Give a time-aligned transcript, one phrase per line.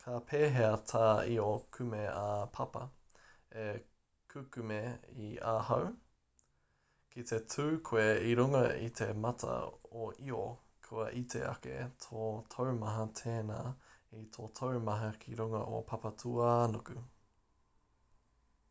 [0.00, 1.44] ka pēhea tā io
[1.76, 2.80] kume-ā-papa
[3.60, 3.62] e
[4.34, 4.80] kukume
[5.26, 5.86] i ahau
[7.14, 8.02] ki te tū koe
[8.32, 9.54] i runga i te mata
[10.06, 10.42] o io
[10.88, 13.62] kua iti ake tō taumaha tēnā
[14.24, 16.98] i tō taumaha ki runga o papatūānuku